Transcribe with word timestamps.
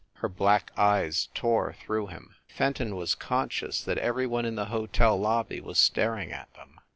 Her 0.15 0.27
black 0.29 0.71
eyes 0.79 1.29
tore 1.35 1.73
through 1.73 2.07
him. 2.07 2.33
Fenton 2.47 2.95
was 2.95 3.13
conscious 3.13 3.83
that 3.83 3.99
every 3.99 4.25
one 4.25 4.45
in 4.45 4.55
the 4.55 4.65
hotel 4.73 5.15
lobby 5.15 5.61
was 5.61 5.77
staring 5.77 6.31
at 6.31 6.51
them. 6.55 6.79